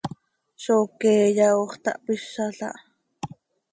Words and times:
¡Zó 0.63 0.75
queeya 0.99 1.47
hoox 1.57 1.73
tahpizàl 1.83 2.57
ah! 2.69 2.79